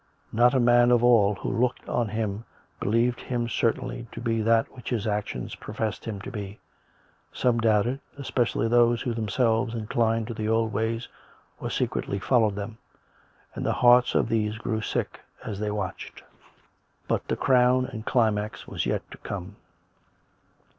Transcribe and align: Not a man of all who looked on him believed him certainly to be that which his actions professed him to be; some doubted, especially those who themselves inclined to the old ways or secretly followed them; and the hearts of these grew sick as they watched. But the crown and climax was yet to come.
Not 0.33 0.55
a 0.55 0.59
man 0.59 0.89
of 0.89 1.03
all 1.03 1.35
who 1.35 1.51
looked 1.61 1.87
on 1.87 2.07
him 2.07 2.43
believed 2.79 3.19
him 3.21 3.47
certainly 3.47 4.07
to 4.13 4.19
be 4.19 4.41
that 4.41 4.75
which 4.75 4.89
his 4.89 5.05
actions 5.05 5.53
professed 5.53 6.05
him 6.05 6.19
to 6.21 6.31
be; 6.31 6.57
some 7.31 7.59
doubted, 7.59 7.99
especially 8.17 8.67
those 8.67 9.03
who 9.03 9.13
themselves 9.13 9.75
inclined 9.75 10.25
to 10.25 10.33
the 10.33 10.49
old 10.49 10.73
ways 10.73 11.07
or 11.59 11.69
secretly 11.69 12.17
followed 12.17 12.55
them; 12.55 12.79
and 13.53 13.63
the 13.63 13.73
hearts 13.73 14.15
of 14.15 14.27
these 14.27 14.57
grew 14.57 14.81
sick 14.81 15.21
as 15.45 15.59
they 15.59 15.69
watched. 15.69 16.23
But 17.07 17.27
the 17.27 17.37
crown 17.37 17.85
and 17.85 18.03
climax 18.03 18.67
was 18.67 18.87
yet 18.87 19.03
to 19.11 19.19
come. 19.19 19.55